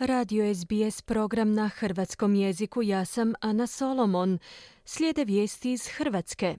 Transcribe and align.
Radio 0.00 0.54
SBS 0.54 1.02
program 1.02 1.54
na 1.54 1.68
hrvatskom 1.68 2.34
jeziku 2.34 2.82
ja 2.82 3.04
sam 3.04 3.34
Ana 3.40 3.66
Solomon. 3.66 4.38
Slijede 4.84 5.24
vijesti 5.24 5.72
iz 5.72 5.86
Hrvatske. 5.86 6.56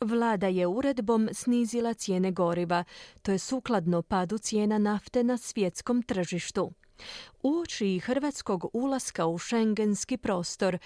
Vlada 0.00 0.46
je 0.46 0.66
uredbom 0.66 1.28
snizila 1.32 1.94
cijene 1.94 2.30
goriva, 2.30 2.84
to 3.22 3.32
je 3.32 3.38
sukladno 3.38 4.02
padu 4.02 4.38
cijena 4.38 4.78
nafte 4.78 5.24
na 5.24 5.38
svjetskom 5.38 6.02
tržištu. 6.02 6.72
Uoči 7.42 7.98
hrvatskog 7.98 8.70
ulaska 8.72 9.26
u 9.26 9.38
šengenski 9.38 10.16
prostor, 10.16 10.78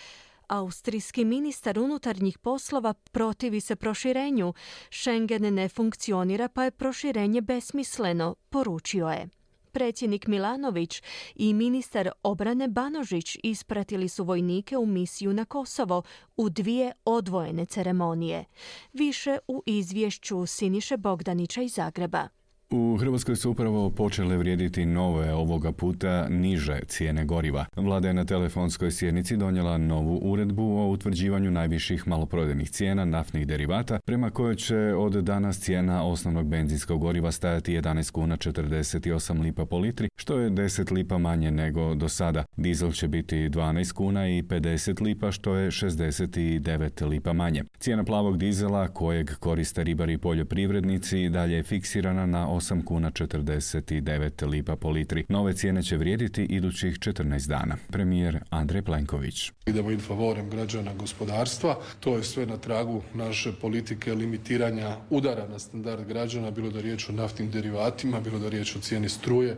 Austrijski 0.48 1.24
ministar 1.24 1.78
unutarnjih 1.78 2.38
poslova 2.38 2.94
protivi 2.94 3.60
se 3.60 3.76
proširenju. 3.76 4.54
Schengen 4.90 5.54
ne 5.54 5.68
funkcionira 5.68 6.48
pa 6.48 6.64
je 6.64 6.70
proširenje 6.70 7.40
besmisleno, 7.40 8.34
poručio 8.50 9.08
je. 9.08 9.28
Predsjednik 9.76 10.26
Milanović 10.26 11.02
i 11.34 11.54
ministar 11.54 12.10
obrane 12.22 12.68
Banožić 12.68 13.38
ispratili 13.42 14.08
su 14.08 14.24
vojnike 14.24 14.76
u 14.76 14.86
misiju 14.86 15.32
na 15.32 15.44
Kosovo 15.44 16.02
u 16.36 16.48
dvije 16.48 16.92
odvojene 17.04 17.66
ceremonije. 17.66 18.44
Više 18.92 19.38
u 19.48 19.62
izvješću 19.66 20.46
Siniše 20.46 20.96
Bogdanića 20.96 21.62
iz 21.62 21.72
Zagreba. 21.72 22.28
U 22.70 22.96
Hrvatskoj 22.96 23.36
su 23.36 23.50
upravo 23.50 23.90
počele 23.90 24.36
vrijediti 24.36 24.86
nove 24.86 25.34
ovoga 25.34 25.72
puta 25.72 26.28
niže 26.28 26.80
cijene 26.86 27.24
goriva. 27.24 27.64
Vlada 27.76 28.08
je 28.08 28.14
na 28.14 28.24
telefonskoj 28.24 28.90
sjednici 28.90 29.36
donijela 29.36 29.78
novu 29.78 30.20
uredbu 30.22 30.62
o 30.62 30.88
utvrđivanju 30.88 31.50
najviših 31.50 32.08
maloprodajnih 32.08 32.70
cijena 32.70 33.04
naftnih 33.04 33.46
derivata, 33.46 33.98
prema 34.04 34.30
kojoj 34.30 34.56
će 34.56 34.76
od 34.76 35.12
danas 35.12 35.60
cijena 35.60 36.04
osnovnog 36.04 36.46
benzinskog 36.46 37.00
goriva 37.00 37.32
stajati 37.32 37.72
11 37.72 38.10
kuna 38.10 38.36
48 38.36 39.42
lipa 39.42 39.66
po 39.66 39.78
litri, 39.78 40.08
što 40.16 40.38
je 40.38 40.50
10 40.50 40.92
lipa 40.92 41.18
manje 41.18 41.50
nego 41.50 41.94
do 41.94 42.08
sada. 42.08 42.44
Dizel 42.56 42.92
će 42.92 43.08
biti 43.08 43.36
12 43.36 43.92
kuna 43.92 44.28
i 44.28 44.42
50 44.42 45.02
lipa, 45.02 45.32
što 45.32 45.54
je 45.54 45.70
69 45.70 47.08
lipa 47.08 47.32
manje. 47.32 47.64
Cijena 47.78 48.04
plavog 48.04 48.38
dizela, 48.38 48.88
kojeg 48.88 49.30
koriste 49.38 49.84
ribari 49.84 50.12
i 50.12 50.18
poljoprivrednici, 50.18 51.28
dalje 51.28 51.56
je 51.56 51.62
fiksirana 51.62 52.26
na 52.26 52.55
8 52.56 52.84
kuna 52.84 53.10
49 53.10 54.46
lipa 54.46 54.76
po 54.76 54.90
litri. 54.90 55.24
Nove 55.28 55.54
cijene 55.54 55.82
će 55.82 55.96
vrijediti 55.96 56.44
idućih 56.44 56.98
14 56.98 57.48
dana. 57.48 57.76
Premijer 57.88 58.38
Andrej 58.50 58.82
Plenković. 58.82 59.52
Idemo 59.66 59.90
in 59.90 60.00
favorem 60.00 60.50
građana 60.50 60.94
gospodarstva. 60.94 61.78
To 62.00 62.16
je 62.16 62.22
sve 62.22 62.46
na 62.46 62.56
tragu 62.56 63.02
naše 63.14 63.52
politike 63.52 64.14
limitiranja 64.14 64.96
udara 65.10 65.48
na 65.48 65.58
standard 65.58 66.08
građana, 66.08 66.50
bilo 66.50 66.70
da 66.70 66.80
riječ 66.80 67.08
o 67.08 67.12
naftnim 67.12 67.50
derivatima, 67.50 68.20
bilo 68.20 68.38
da 68.38 68.48
riječ 68.48 68.76
o 68.76 68.80
cijeni 68.80 69.08
struje, 69.08 69.56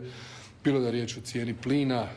bilo 0.63 0.79
da 0.79 0.85
je 0.85 0.91
riječ 0.91 1.17
o 1.17 1.21
cijeni 1.21 1.53
plina, 1.53 2.07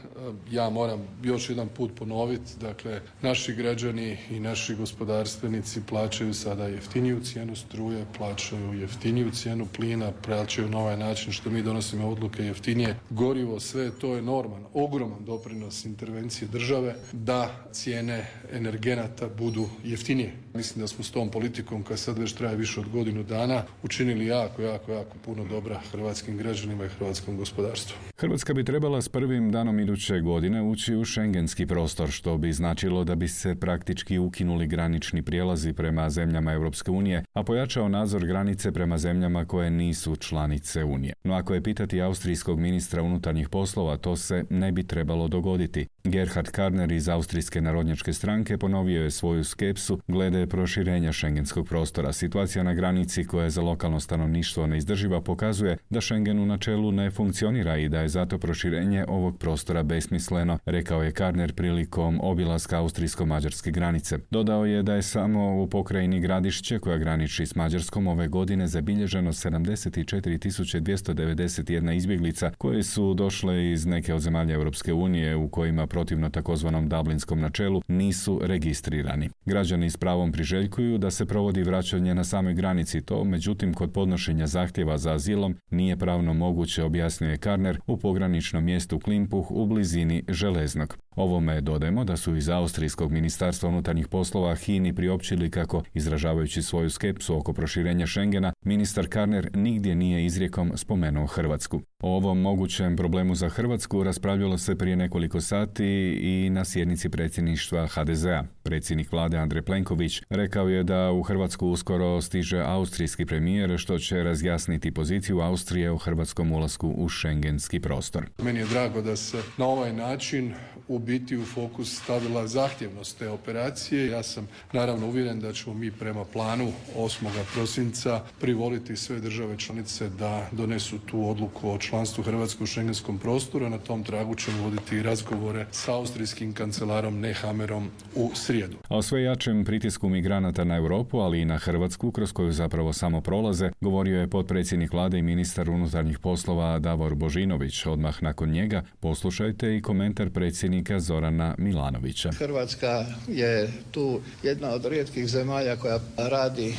ja 0.51 0.71
moram 0.71 1.01
još 1.23 1.51
jedan 1.51 1.69
put 1.69 1.91
ponoviti, 1.97 2.53
dakle 2.61 3.01
naši 3.23 3.55
građani 3.55 4.19
i 4.31 4.41
naši 4.41 4.75
gospodarstvenici 4.75 5.81
plaćaju 5.89 6.35
sada 6.35 6.67
jeftiniju 6.67 7.21
cijenu 7.21 7.57
struje, 7.57 8.07
plaćaju 8.17 8.73
jeftiniju 8.73 9.31
cijenu 9.31 9.67
plina, 9.77 10.13
plaćaju 10.25 10.69
na 10.69 10.79
ovaj 10.79 10.97
način 10.97 11.33
što 11.33 11.51
mi 11.51 11.63
donosimo 11.63 12.09
odluke 12.09 12.43
jeftinije 12.43 12.97
gorivo, 13.11 13.61
sve 13.61 13.91
to 13.91 14.15
je 14.15 14.23
norman, 14.23 14.65
ogroman 14.75 15.25
doprinos 15.25 15.85
intervencije 15.85 16.49
države 16.49 16.95
da 17.13 17.69
cijene 17.73 18.27
energenata 18.53 19.29
budu 19.29 19.69
jeftinije. 19.85 20.33
Mislim 20.55 20.81
da 20.81 20.87
smo 20.87 21.05
s 21.05 21.11
tom 21.11 21.31
politikom 21.31 21.83
koja 21.83 21.97
sad 21.97 22.19
već 22.19 22.33
traje 22.33 22.57
više 22.57 22.81
od 22.81 22.89
godinu 22.89 23.23
dana 23.23 23.63
učinili 23.83 24.27
jako, 24.27 24.63
jako, 24.63 24.93
jako 24.93 25.17
puno 25.25 25.45
dobra 25.45 25.81
hrvatskim 25.93 26.37
građanima 26.37 26.85
i 26.85 26.89
hrvatskom 26.89 27.37
gospodarstvu. 27.37 27.97
Hrvatska 28.33 28.55
bi 28.55 28.65
trebala 28.65 29.03
s 29.03 29.09
prvim 29.09 29.51
danom 29.51 29.81
iduće 29.81 30.21
godine 30.21 30.63
ući 30.63 30.97
u 30.97 31.05
šengenski 31.05 31.67
prostor, 31.67 32.11
što 32.11 32.39
bi 32.39 32.53
značilo 32.53 33.05
da 33.05 33.15
bi 33.15 33.29
se 33.29 33.55
praktički 33.55 34.19
ukinuli 34.19 34.67
granični 34.67 35.23
prijelazi 35.23 35.73
prema 35.73 36.11
zemljama 36.11 36.53
Europske 36.53 36.91
unije, 36.91 37.25
a 37.33 37.43
pojačao 37.43 37.89
nadzor 37.89 38.27
granice 38.27 38.73
prema 38.73 38.99
zemljama 38.99 39.45
koje 39.45 39.71
nisu 39.71 40.17
članice 40.17 40.85
Unije. 40.85 41.15
No 41.25 41.35
ako 41.35 41.55
je 41.55 41.63
pitati 41.63 42.03
austrijskog 42.03 42.61
ministra 42.61 43.03
unutarnjih 43.03 43.49
poslova, 43.49 43.97
to 43.97 44.17
se 44.17 44.45
ne 44.51 44.73
bi 44.73 44.87
trebalo 44.87 45.29
dogoditi. 45.29 45.87
Gerhard 46.05 46.51
Karner 46.51 46.93
iz 46.93 47.09
Austrijske 47.09 47.61
narodnjačke 47.61 48.13
stranke 48.13 48.59
ponovio 48.59 49.03
je 49.03 49.11
svoju 49.11 49.45
skepsu 49.45 50.01
glede 50.09 50.47
proširenja 50.47 51.13
šengenskog 51.13 51.69
prostora. 51.69 52.13
Situacija 52.13 52.63
na 52.63 52.75
granici 52.75 53.25
koja 53.25 53.45
je 53.45 53.51
za 53.51 53.63
lokalno 53.63 54.01
stanovništvo 54.01 54.67
neizdrživa 54.67 55.21
pokazuje 55.21 55.77
da 55.91 56.01
Schengen 56.01 56.39
u 56.39 56.47
načelu 56.47 56.93
ne 56.93 57.11
funkcionira 57.11 57.77
i 57.77 57.89
da 57.89 58.01
je 58.01 58.09
zato 58.23 58.39
proširenje 58.39 59.05
ovog 59.09 59.39
prostora 59.39 59.83
besmisleno, 59.83 60.59
rekao 60.67 61.03
je 61.03 61.13
Karner 61.13 61.53
prilikom 61.53 62.21
obilaska 62.23 62.79
austrijsko-mađarske 62.79 63.71
granice. 63.71 64.19
Dodao 64.31 64.67
je 64.67 64.83
da 64.83 64.95
je 64.95 65.03
samo 65.03 65.63
u 65.63 65.67
pokrajini 65.67 66.21
Gradišće 66.21 66.79
koja 66.79 66.99
graniči 66.99 67.47
s 67.47 67.55
Mađarskom 67.55 68.07
ove 68.07 68.29
godine 68.29 68.67
zabilježeno 68.67 69.33
74.291 69.33 71.97
izbjeglica 71.97 72.51
koje 72.59 72.83
su 72.83 73.15
došle 73.15 73.73
iz 73.73 73.87
neke 73.87 74.15
od 74.15 74.21
zemalja 74.21 74.55
Europske 74.55 74.93
unije 74.93 75.37
u 75.37 75.49
kojima 75.49 75.87
protivno 75.87 76.31
takozvanom 76.31 76.89
Dublinskom 76.89 77.41
načelu 77.41 77.83
nisu 77.89 78.41
registrirani. 78.43 79.31
Građani 79.45 79.91
s 79.91 79.97
pravom 79.97 80.33
priželjkuju 80.33 80.99
da 80.99 81.11
se 81.11 81.27
provodi 81.27 81.63
vraćanje 81.63 82.15
na 82.15 82.25
samoj 82.25 82.55
granici, 82.55 83.01
to 83.01 83.25
međutim 83.25 83.75
kod 83.75 83.93
podnošenja 83.93 84.47
zahtjeva 84.47 84.99
za 84.99 85.13
azilom 85.13 85.57
nije 85.71 85.97
pravno 85.97 86.35
moguće, 86.35 86.85
objasnio 86.85 87.31
je 87.31 87.37
Karner 87.37 87.81
u 87.87 87.97
pograničnom 88.13 88.65
mjestu 88.65 88.99
Klimpuh 88.99 89.51
u 89.51 89.67
blizini 89.67 90.25
Železnog. 90.29 90.97
Ovome 91.17 91.61
dodajemo 91.61 92.05
da 92.05 92.17
su 92.17 92.37
iz 92.37 92.49
Austrijskog 92.49 93.13
ministarstva 93.13 93.69
unutarnjih 93.69 94.09
poslova 94.09 94.55
Hini 94.55 94.95
priopćili 94.95 95.51
kako, 95.51 95.83
izražavajući 95.95 96.63
svoju 96.63 96.91
skepsu 96.91 97.37
oko 97.37 97.53
proširenja 97.53 98.07
Schengena, 98.07 98.53
ministar 98.65 99.07
Karner 99.09 99.51
nigdje 99.55 99.95
nije 99.95 100.25
izrijekom 100.25 100.73
spomenuo 100.75 101.27
Hrvatsku. 101.27 101.81
O 102.03 102.17
ovom 102.17 102.41
mogućem 102.41 102.97
problemu 102.97 103.35
za 103.35 103.49
Hrvatsku 103.49 104.03
raspravljalo 104.03 104.59
se 104.59 104.79
prije 104.79 104.97
nekoliko 104.97 105.41
sati 105.41 105.87
i 106.21 106.51
na 106.51 106.65
sjednici 106.65 107.09
predsjedništva 107.09 107.87
HDZ-a. 107.87 108.45
Predsjednik 108.63 109.13
vlade 109.13 109.39
Andrej 109.39 109.63
Plenković 109.63 110.23
rekao 110.31 110.69
je 110.69 110.83
da 110.83 111.13
u 111.13 111.23
Hrvatsku 111.23 111.69
uskoro 111.69 112.21
stiže 112.21 112.59
austrijski 112.59 113.27
premijer 113.27 113.79
što 113.79 113.99
će 113.99 114.23
razjasniti 114.23 114.91
poziciju 114.91 115.41
Austrije 115.41 115.91
u 115.91 115.99
hrvatskom 115.99 116.53
ulasku 116.53 116.89
u 116.97 117.09
šengenski 117.09 117.81
prostor. 117.81 118.02
Meni 118.43 118.59
je 118.59 118.67
drago 118.67 119.03
da 119.03 119.17
se 119.17 119.43
na 119.57 119.67
ovaj 119.67 119.93
način 119.93 120.55
u 120.89 120.99
biti 120.99 121.37
u 121.37 121.45
fokus 121.45 122.03
stavila 122.03 122.47
zahtjevnost 122.47 123.19
te 123.19 123.29
operacije. 123.29 124.07
Ja 124.07 124.23
sam 124.23 124.49
naravno 124.73 125.07
uvjeren 125.07 125.41
da 125.41 125.53
ćemo 125.53 125.75
mi 125.75 125.91
prema 125.91 126.25
planu 126.25 126.73
8. 126.97 127.27
prosinca 127.55 128.21
privoliti 128.41 128.97
sve 128.97 129.21
države 129.21 129.57
članice 129.59 130.09
da 130.09 130.49
donesu 130.53 130.99
tu 130.99 131.29
odluku 131.29 131.71
o 131.71 131.79
članstvu 131.79 132.25
Hrvatske 132.25 132.65
u 132.65 132.67
šengenskom 132.67 133.19
prostoru. 133.19 133.71
Na 133.71 133.79
tom 133.79 134.05
tragu 134.05 134.35
ćemo 134.35 134.63
voditi 134.63 135.03
razgovore 135.03 135.67
sa 135.71 135.95
austrijskim 135.95 136.53
kancelarom 136.53 137.21
Nehamerom 137.21 137.91
u 138.15 138.31
srijedu. 138.35 138.77
A 138.89 138.97
o 138.97 139.03
sve 139.03 139.23
jačem 139.23 139.65
pritisku 139.65 140.09
migranata 140.09 140.65
na 140.65 140.77
Europu, 140.77 141.19
ali 141.19 141.41
i 141.41 141.45
na 141.45 141.59
Hrvatsku, 141.59 142.11
kroz 142.11 142.33
koju 142.33 142.53
zapravo 142.53 142.93
samo 142.93 143.21
prolaze, 143.21 143.71
govorio 143.81 144.21
je 144.21 144.31
potpredsjednik 144.31 144.93
vlade 144.93 145.19
i 145.19 145.23
ministar 145.23 145.71
unutarnjih 145.71 146.19
poslova 146.19 146.79
Davor 146.79 147.15
Božinović. 147.15 147.87
Odmah 147.87 148.23
nakon 148.23 148.51
njega 148.51 148.83
poslušajte 149.01 149.77
i 149.77 149.83
komentar 149.83 150.31
predsjednika 150.31 150.72
Zorana 151.01 151.55
Milanovića. 151.59 152.31
Hrvatska 152.33 153.05
je 153.29 153.73
tu 153.91 154.21
jedna 154.43 154.71
od 154.71 154.85
rijetkih 154.85 155.29
zemalja 155.29 155.77
koja 155.77 155.99
radi 156.17 156.69
e, 156.69 156.75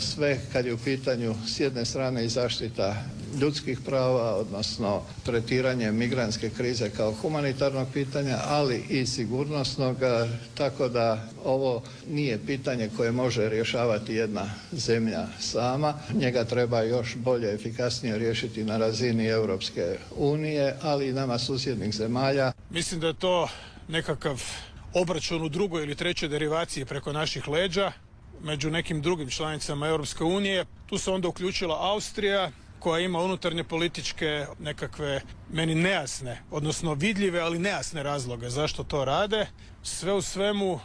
sve 0.00 0.38
kad 0.52 0.66
je 0.66 0.74
u 0.74 0.78
pitanju 0.78 1.34
s 1.46 1.60
jedne 1.60 1.84
strane 1.84 2.24
i 2.24 2.28
zaštita 2.28 3.04
ljudskih 3.40 3.80
prava, 3.80 4.36
odnosno 4.36 5.02
tretiranje 5.24 5.92
migrantske 5.92 6.50
krize 6.50 6.90
kao 6.90 7.12
humanitarnog 7.12 7.88
pitanja, 7.92 8.38
ali 8.46 8.84
i 8.88 9.06
sigurnosnog, 9.06 9.96
tako 10.54 10.88
da 10.88 11.28
ovo 11.44 11.82
nije 12.08 12.38
pitanje 12.46 12.90
koje 12.96 13.12
može 13.12 13.48
rješavati 13.48 14.14
jedna 14.14 14.50
zemlja 14.72 15.26
sama. 15.40 15.94
Njega 16.14 16.44
treba 16.44 16.82
još 16.82 17.16
bolje, 17.16 17.54
efikasnije 17.54 18.18
riješiti 18.18 18.64
na 18.64 18.76
razini 18.76 19.26
Europske 19.26 19.98
unije, 20.16 20.76
ali 20.82 21.08
i 21.08 21.12
nama 21.12 21.38
susjednih 21.38 21.94
zemalja. 21.94 22.52
Mislim 22.70 23.00
da 23.00 23.06
je 23.06 23.14
to 23.14 23.48
nekakav 23.88 24.42
obračun 24.94 25.42
u 25.42 25.48
drugoj 25.48 25.82
ili 25.82 25.94
trećoj 25.94 26.28
derivaciji 26.28 26.84
preko 26.84 27.12
naših 27.12 27.48
leđa 27.48 27.92
među 28.42 28.70
nekim 28.70 29.02
drugim 29.02 29.30
članicama 29.30 29.86
Europske 29.86 30.24
unije. 30.24 30.64
Tu 30.86 30.98
se 30.98 31.10
onda 31.10 31.28
uključila 31.28 31.76
Austrija, 31.80 32.50
koja 32.80 33.00
ima 33.00 33.18
unutarnje 33.18 33.64
političke 33.64 34.46
nekakve 34.58 35.20
meni 35.52 35.74
nejasne, 35.74 36.42
odnosno 36.50 36.94
vidljive 36.94 37.40
ali 37.40 37.58
nejasne 37.58 38.02
razloge 38.02 38.50
zašto 38.50 38.84
to 38.84 39.04
rade. 39.04 39.46
Sve 39.82 40.12
u 40.12 40.22
svemu 40.22 40.80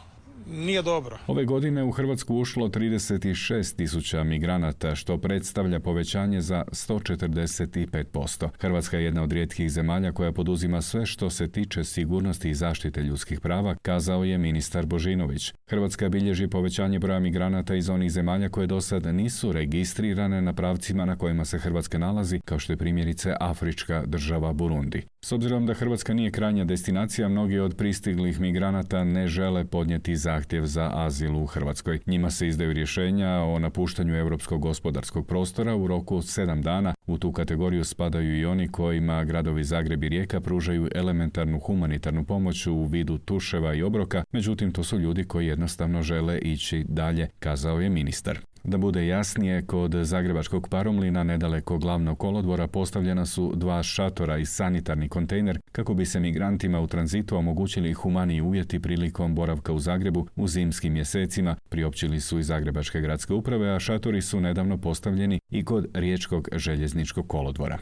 nije 0.47 0.81
dobro. 0.81 1.17
Ove 1.27 1.45
godine 1.45 1.83
u 1.83 1.91
Hrvatsku 1.91 2.35
ušlo 2.35 2.67
36 2.69 3.75
tisuća 3.75 4.23
migranata, 4.23 4.95
što 4.95 5.17
predstavlja 5.17 5.79
povećanje 5.79 6.41
za 6.41 6.63
145%. 6.71 8.49
Hrvatska 8.59 8.97
je 8.97 9.03
jedna 9.03 9.23
od 9.23 9.31
rijetkih 9.31 9.71
zemalja 9.71 10.11
koja 10.11 10.31
poduzima 10.31 10.81
sve 10.81 11.05
što 11.05 11.29
se 11.29 11.51
tiče 11.51 11.83
sigurnosti 11.83 12.49
i 12.49 12.53
zaštite 12.53 13.03
ljudskih 13.03 13.39
prava, 13.39 13.75
kazao 13.81 14.23
je 14.23 14.37
ministar 14.37 14.85
Božinović. 14.85 15.53
Hrvatska 15.69 16.09
bilježi 16.09 16.47
povećanje 16.47 16.99
broja 16.99 17.19
migranata 17.19 17.75
iz 17.75 17.89
onih 17.89 18.11
zemalja 18.11 18.49
koje 18.49 18.67
do 18.67 18.81
sada 18.81 19.11
nisu 19.11 19.51
registrirane 19.51 20.41
na 20.41 20.53
pravcima 20.53 21.05
na 21.05 21.15
kojima 21.15 21.45
se 21.45 21.57
Hrvatska 21.57 21.97
nalazi, 21.97 22.39
kao 22.45 22.59
što 22.59 22.73
je 22.73 22.77
primjerice 22.77 23.33
Afrička 23.39 24.03
država 24.05 24.53
Burundi. 24.53 25.01
S 25.25 25.31
obzirom 25.31 25.65
da 25.65 25.73
Hrvatska 25.73 26.13
nije 26.13 26.31
krajnja 26.31 26.65
destinacija, 26.65 27.29
mnogi 27.29 27.59
od 27.59 27.75
pristiglih 27.77 28.39
migranata 28.39 29.03
ne 29.03 29.27
žele 29.27 29.65
podnijeti 29.65 30.15
zahtjev 30.25 30.65
za 30.65 30.91
azil 30.93 31.35
u 31.37 31.45
Hrvatskoj. 31.45 31.99
Njima 32.05 32.29
se 32.31 32.47
izdaju 32.47 32.73
rješenja 32.73 33.29
o 33.29 33.59
napuštanju 33.59 34.15
europskog 34.15 34.61
gospodarskog 34.61 35.27
prostora 35.27 35.75
u 35.75 35.87
roku 35.87 36.21
sedam 36.21 36.61
dana. 36.61 36.93
U 37.07 37.17
tu 37.17 37.31
kategoriju 37.31 37.83
spadaju 37.83 38.39
i 38.39 38.45
oni 38.45 38.67
kojima 38.67 39.23
gradovi 39.23 39.63
Zagreb 39.63 40.03
i 40.03 40.09
Rijeka 40.09 40.41
pružaju 40.41 40.89
elementarnu 40.95 41.59
humanitarnu 41.59 42.25
pomoć 42.25 42.67
u 42.67 42.83
vidu 42.83 43.17
tuševa 43.17 43.73
i 43.73 43.83
obroka, 43.83 44.23
međutim 44.31 44.71
to 44.71 44.83
su 44.83 44.99
ljudi 44.99 45.23
koji 45.23 45.47
jednostavno 45.47 46.03
žele 46.03 46.39
ići 46.39 46.85
dalje, 46.87 47.29
kazao 47.39 47.81
je 47.81 47.89
ministar. 47.89 48.39
Da 48.67 48.77
bude 48.77 49.07
jasnije, 49.07 49.65
kod 49.65 49.93
Zagrebačkog 50.03 50.69
paromlina 50.69 51.23
nedaleko 51.23 51.77
glavnog 51.77 52.19
kolodvora 52.19 52.67
postavljena 52.67 53.25
su 53.25 53.53
dva 53.55 53.83
šatora 53.83 54.37
i 54.37 54.45
sanitarni 54.45 55.09
kontejner 55.09 55.59
kako 55.71 55.93
bi 55.93 56.05
se 56.05 56.19
migrantima 56.19 56.79
u 56.79 56.87
tranzitu 56.87 57.37
omogućili 57.37 57.93
humaniji 57.93 58.41
uvjeti 58.41 58.79
prilikom 58.79 59.35
boravka 59.35 59.73
u 59.73 59.79
Zagrebu 59.79 60.27
u 60.35 60.47
zimskim 60.47 60.93
mjesecima, 60.93 61.55
priopćili 61.69 62.19
su 62.19 62.39
i 62.39 62.43
Zagrebačke 62.43 63.01
gradske 63.01 63.33
uprave, 63.33 63.75
a 63.75 63.79
šatori 63.79 64.21
su 64.21 64.41
nedavno 64.41 64.77
postavljeni 64.77 65.39
i 65.49 65.65
kod 65.65 65.87
Riječkog 65.93 66.49
željezničkog 66.55 67.27
kolodvora. 67.27 67.77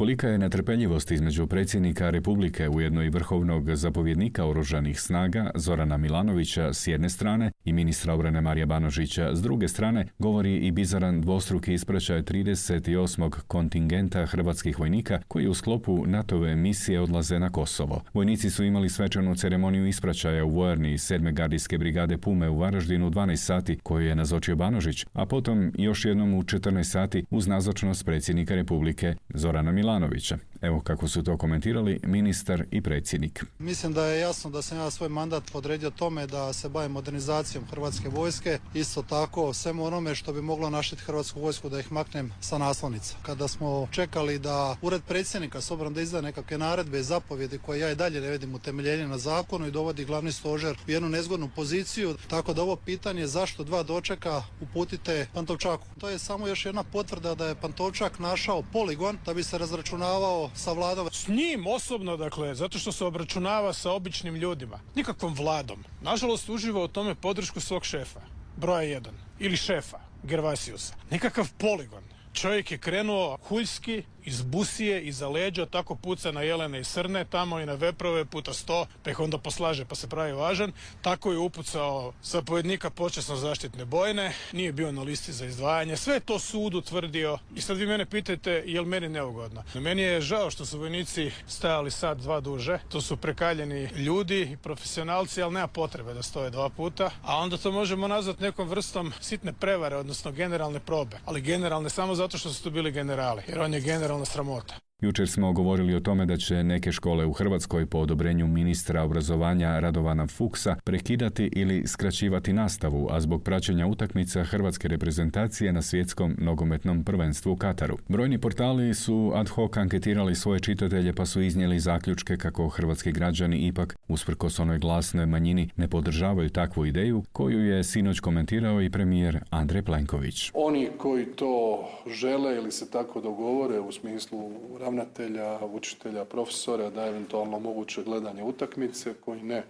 Kolika 0.00 0.28
je 0.28 0.38
netrpeljivost 0.38 1.10
između 1.10 1.46
predsjednika 1.46 2.10
Republike 2.10 2.68
ujedno 2.68 3.02
i 3.02 3.08
vrhovnog 3.08 3.74
zapovjednika 3.74 4.46
oružanih 4.46 5.00
snaga 5.00 5.50
Zorana 5.54 5.96
Milanovića 5.96 6.72
s 6.72 6.86
jedne 6.86 7.08
strane 7.08 7.50
i 7.64 7.72
ministra 7.72 8.14
obrane 8.14 8.40
Marija 8.40 8.66
Banožića 8.66 9.34
s 9.34 9.42
druge 9.42 9.68
strane, 9.68 10.06
govori 10.18 10.56
i 10.56 10.70
bizaran 10.70 11.20
dvostruki 11.20 11.74
ispraćaj 11.74 12.22
38. 12.22 13.30
kontingenta 13.46 14.26
hrvatskih 14.26 14.78
vojnika 14.78 15.20
koji 15.28 15.48
u 15.48 15.54
sklopu 15.54 16.06
NATO-ve 16.06 16.56
misije 16.56 17.00
odlaze 17.00 17.38
na 17.38 17.50
Kosovo. 17.50 18.02
Vojnici 18.14 18.50
su 18.50 18.64
imali 18.64 18.88
svečanu 18.88 19.34
ceremoniju 19.34 19.86
ispraćaja 19.86 20.44
u 20.44 20.50
vojarni 20.50 20.92
7. 20.92 21.32
gardijske 21.32 21.78
brigade 21.78 22.18
Pume 22.18 22.48
u 22.48 22.58
Varaždinu 22.58 23.06
u 23.06 23.10
12 23.10 23.36
sati 23.36 23.78
koju 23.82 24.06
je 24.06 24.14
nazočio 24.14 24.56
Banožić, 24.56 25.06
a 25.12 25.26
potom 25.26 25.72
još 25.78 26.04
jednom 26.04 26.34
u 26.34 26.42
14 26.42 26.82
sati 26.82 27.24
uz 27.30 27.46
nazočnost 27.46 28.04
predsjednika 28.04 28.54
Republike 28.54 29.14
Zorana 29.34 29.72
Milanovića. 29.72 29.89
Milanovića. 29.90 30.38
Evo 30.60 30.80
kako 30.80 31.08
su 31.08 31.22
to 31.22 31.36
komentirali 31.36 32.00
ministar 32.02 32.64
i 32.70 32.80
predsjednik. 32.80 33.44
Mislim 33.58 33.92
da 33.92 34.06
je 34.06 34.20
jasno 34.20 34.50
da 34.50 34.62
sam 34.62 34.78
ja 34.78 34.90
svoj 34.90 35.08
mandat 35.08 35.42
podredio 35.52 35.90
tome 35.90 36.26
da 36.26 36.52
se 36.52 36.68
bavim 36.68 36.92
modernizacijom 36.92 37.64
Hrvatske 37.70 38.08
vojske, 38.08 38.58
isto 38.74 39.02
tako 39.02 39.52
svemu 39.52 39.84
onome 39.84 40.14
što 40.14 40.32
bi 40.32 40.42
moglo 40.42 40.70
našiti 40.70 41.02
Hrvatsku 41.02 41.40
vojsku 41.40 41.68
da 41.68 41.80
ih 41.80 41.92
maknem 41.92 42.32
sa 42.40 42.58
naslovnica. 42.58 43.16
Kada 43.22 43.48
smo 43.48 43.88
čekali 43.90 44.38
da 44.38 44.76
ured 44.82 45.02
predsjednika 45.08 45.60
s 45.60 45.70
obzirom 45.70 45.94
da 45.94 46.00
izda 46.00 46.20
nekakve 46.20 46.58
naredbe 46.58 47.00
i 47.00 47.02
zapovjedi 47.02 47.58
koje 47.58 47.80
ja 47.80 47.90
i 47.90 47.96
dalje 47.96 48.20
ne 48.20 48.30
vidim 48.30 48.54
utemeljenje 48.54 49.08
na 49.08 49.18
zakonu 49.18 49.66
i 49.66 49.70
dovodi 49.70 50.04
glavni 50.04 50.32
stožer 50.32 50.76
u 50.88 50.90
jednu 50.90 51.08
nezgodnu 51.08 51.50
poziciju, 51.56 52.16
tako 52.28 52.54
da 52.54 52.62
ovo 52.62 52.76
pitanje 52.76 53.26
zašto 53.26 53.64
dva 53.64 53.82
dočeka 53.82 54.42
uputite 54.60 55.26
Pantovčaku. 55.34 55.86
To 55.98 56.08
je 56.08 56.18
samo 56.18 56.48
još 56.48 56.66
jedna 56.66 56.82
potvrda 56.82 57.34
da 57.34 57.46
je 57.46 57.54
Pantovčak 57.54 58.18
našao 58.18 58.62
poligon 58.72 59.18
da 59.26 59.34
bi 59.34 59.42
se 59.42 59.58
razračunavao 59.70 60.50
sa 60.54 60.72
vladom? 60.72 61.08
S 61.12 61.28
njim 61.28 61.66
osobno, 61.66 62.16
dakle, 62.16 62.54
zato 62.54 62.78
što 62.78 62.92
se 62.92 63.04
obračunava 63.04 63.72
sa 63.72 63.92
običnim 63.92 64.36
ljudima. 64.36 64.80
Nikakvom 64.94 65.34
vladom. 65.34 65.84
Nažalost, 66.02 66.48
uživa 66.48 66.82
u 66.82 66.88
tome 66.88 67.14
podršku 67.14 67.60
svog 67.60 67.84
šefa. 67.84 68.20
Broja 68.56 68.82
jedan. 68.82 69.14
Ili 69.38 69.56
šefa. 69.56 69.98
Gervasiusa. 70.22 70.94
Nikakav 71.10 71.48
poligon. 71.58 72.02
Čovjek 72.32 72.70
je 72.70 72.78
krenuo 72.78 73.38
huljski, 73.48 74.02
iz 74.24 74.42
busije, 74.42 75.02
iza 75.02 75.28
leđa, 75.28 75.66
tako 75.66 75.94
puca 75.94 76.32
na 76.32 76.42
jelene 76.42 76.80
i 76.80 76.84
srne, 76.84 77.24
tamo 77.24 77.60
i 77.60 77.66
na 77.66 77.74
veprove 77.74 78.24
puta 78.24 78.52
sto, 78.52 78.86
pa 79.02 79.10
ih 79.10 79.20
onda 79.20 79.38
poslaže 79.38 79.84
pa 79.84 79.94
se 79.94 80.08
pravi 80.08 80.32
važan. 80.32 80.72
Tako 81.02 81.32
je 81.32 81.38
upucao 81.38 82.12
zapovjednika 82.22 82.90
počasno 82.90 83.36
zaštitne 83.36 83.84
bojne, 83.84 84.32
nije 84.52 84.72
bio 84.72 84.92
na 84.92 85.02
listi 85.02 85.32
za 85.32 85.46
izdvajanje, 85.46 85.96
sve 85.96 86.14
je 86.14 86.20
to 86.20 86.38
sud 86.38 86.74
utvrdio. 86.74 87.38
I 87.56 87.60
sad 87.60 87.76
vi 87.76 87.86
mene 87.86 88.06
pitajte 88.06 88.62
je 88.66 88.80
li 88.80 88.86
meni 88.86 89.08
neugodno. 89.08 89.62
Meni 89.74 90.02
je 90.02 90.20
žao 90.20 90.50
što 90.50 90.66
su 90.66 90.78
vojnici 90.78 91.30
stajali 91.48 91.90
sad 91.90 92.18
dva 92.18 92.40
duže, 92.40 92.78
to 92.88 93.00
su 93.00 93.16
prekaljeni 93.16 93.88
ljudi 93.96 94.40
i 94.52 94.56
profesionalci, 94.56 95.42
ali 95.42 95.54
nema 95.54 95.66
potrebe 95.66 96.14
da 96.14 96.22
stoje 96.22 96.50
dva 96.50 96.68
puta, 96.68 97.10
a 97.22 97.36
onda 97.36 97.56
to 97.56 97.72
možemo 97.72 98.08
nazvati 98.08 98.42
nekom 98.42 98.68
vrstom 98.68 99.12
sitne 99.20 99.52
prevare, 99.52 99.96
odnosno 99.96 100.32
generalne 100.32 100.80
probe, 100.80 101.18
ali 101.24 101.40
generalne 101.40 101.90
samo 101.90 102.14
zato 102.14 102.38
što 102.38 102.52
su 102.52 102.62
to 102.62 102.70
bili 102.70 102.92
generali, 102.92 103.42
jer 103.48 103.60
on 103.60 103.74
je 103.74 103.80
general 103.80 104.09
era 104.10 104.18
nostra 104.18 104.42
stramotta. 104.42 104.89
Jučer 105.02 105.28
smo 105.28 105.52
govorili 105.52 105.94
o 105.94 106.00
tome 106.00 106.26
da 106.26 106.36
će 106.36 106.64
neke 106.64 106.92
škole 106.92 107.26
u 107.26 107.32
Hrvatskoj 107.32 107.86
po 107.86 107.98
odobrenju 107.98 108.46
ministra 108.46 109.02
obrazovanja 109.02 109.80
Radovana 109.80 110.26
Fuksa 110.26 110.76
prekidati 110.84 111.50
ili 111.52 111.86
skraćivati 111.86 112.52
nastavu, 112.52 113.08
a 113.10 113.20
zbog 113.20 113.42
praćenja 113.42 113.86
utakmica 113.86 114.44
hrvatske 114.44 114.88
reprezentacije 114.88 115.72
na 115.72 115.82
svjetskom 115.82 116.36
nogometnom 116.38 117.04
prvenstvu 117.04 117.52
u 117.52 117.56
Kataru. 117.56 117.98
Brojni 118.08 118.38
portali 118.38 118.94
su 118.94 119.32
ad 119.34 119.48
hoc 119.48 119.76
anketirali 119.76 120.34
svoje 120.34 120.60
čitatelje 120.60 121.12
pa 121.12 121.26
su 121.26 121.42
iznijeli 121.42 121.80
zaključke 121.80 122.36
kako 122.36 122.68
hrvatski 122.68 123.12
građani 123.12 123.58
ipak, 123.58 123.96
usprkos 124.08 124.58
onoj 124.58 124.78
glasnoj 124.78 125.26
manjini, 125.26 125.68
ne 125.76 125.88
podržavaju 125.88 126.48
takvu 126.48 126.86
ideju 126.86 127.22
koju 127.32 127.64
je 127.64 127.84
sinoć 127.84 128.20
komentirao 128.20 128.82
i 128.82 128.90
premijer 128.90 129.38
Andrej 129.50 129.82
Plenković. 129.82 130.50
Oni 130.54 130.88
koji 130.98 131.26
to 131.26 131.84
žele 132.06 132.56
ili 132.56 132.72
se 132.72 132.90
tako 132.90 133.20
dogovore 133.20 133.80
u 133.80 133.92
smislu 133.92 134.50
ravnatelja, 134.90 135.58
učitelja, 135.64 136.24
profesora 136.24 136.90
da 136.90 137.06
eventualno 137.06 137.58
moguće 137.58 138.02
gledanje 138.02 138.42
utakmice 138.42 139.14
koji 139.14 139.42
ne 139.42 139.62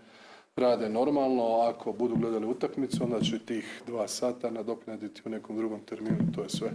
rade 0.57 0.89
normalno. 0.89 1.61
Ako 1.61 1.93
budu 1.93 2.17
gledali 2.17 2.47
utakmicu 2.47 3.05
onda 3.05 3.21
će 3.21 3.39
tih 3.39 3.83
dva 3.87 4.09
sata 4.09 4.51
nadoknaditi 4.51 5.23
u 5.25 5.29
nekom 5.29 5.57
drugom 5.57 5.81
terminu. 5.81 6.33
To 6.35 6.43
je 6.43 6.49
sve. 6.49 6.71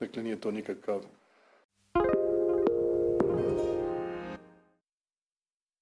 Dakle, 0.00 0.22
nije 0.22 0.40
to 0.40 0.50
nikakav 0.50 1.00